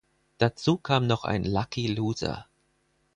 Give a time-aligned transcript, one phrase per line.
[0.39, 2.47] Dazu kam noch ein Lucky Loser.